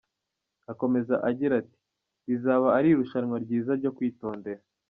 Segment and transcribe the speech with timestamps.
[0.71, 1.77] Akomeza agira ati
[2.27, 4.61] “Rizaba ari irushanwa ryiza ryo kwitondera.